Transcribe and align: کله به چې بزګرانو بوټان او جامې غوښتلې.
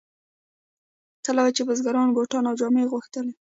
کله 1.25 1.41
به 1.45 1.51
چې 1.55 1.61
بزګرانو 1.67 2.15
بوټان 2.15 2.43
او 2.49 2.55
جامې 2.59 2.83
غوښتلې. 2.91 3.33